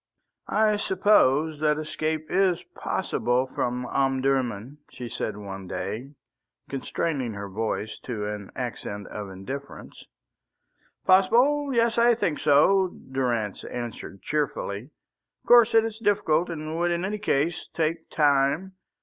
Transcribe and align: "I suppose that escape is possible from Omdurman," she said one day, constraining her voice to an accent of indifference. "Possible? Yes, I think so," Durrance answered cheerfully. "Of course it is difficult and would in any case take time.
"I 0.47 0.77
suppose 0.77 1.59
that 1.59 1.77
escape 1.77 2.31
is 2.31 2.63
possible 2.73 3.45
from 3.45 3.85
Omdurman," 3.85 4.79
she 4.89 5.07
said 5.07 5.37
one 5.37 5.67
day, 5.67 6.15
constraining 6.69 7.33
her 7.35 7.47
voice 7.47 7.99
to 8.05 8.25
an 8.25 8.49
accent 8.55 9.05
of 9.09 9.29
indifference. 9.29 10.05
"Possible? 11.05 11.71
Yes, 11.71 11.99
I 11.99 12.15
think 12.15 12.39
so," 12.39 12.87
Durrance 13.11 13.63
answered 13.63 14.23
cheerfully. 14.23 14.85
"Of 15.43 15.47
course 15.47 15.75
it 15.75 15.85
is 15.85 15.99
difficult 15.99 16.49
and 16.49 16.75
would 16.79 16.89
in 16.89 17.05
any 17.05 17.19
case 17.19 17.67
take 17.75 18.09
time. 18.09 18.73